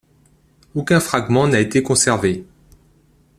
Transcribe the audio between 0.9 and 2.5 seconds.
fragment n'en a été conservé.